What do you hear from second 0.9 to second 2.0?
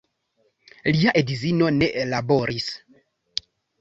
Lia edzino ne